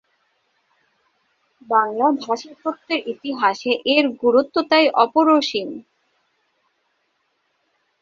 [1.67, 5.69] বাংলা ভাষাতত্ত্বের ইতিহাসে এর গুরুত্ব তাই অপরিসীম।